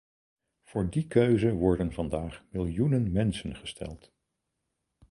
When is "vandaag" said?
1.93-2.43